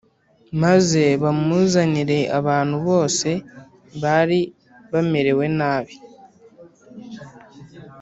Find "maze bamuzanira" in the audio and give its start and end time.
0.63-2.17